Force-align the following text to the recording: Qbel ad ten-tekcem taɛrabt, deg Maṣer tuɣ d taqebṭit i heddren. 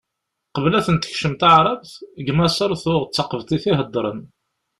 Qbel 0.55 0.73
ad 0.79 0.83
ten-tekcem 0.85 1.33
taɛrabt, 1.39 1.91
deg 2.17 2.27
Maṣer 2.37 2.71
tuɣ 2.83 3.01
d 3.05 3.11
taqebṭit 3.15 3.63
i 3.71 3.73
heddren. 3.79 4.19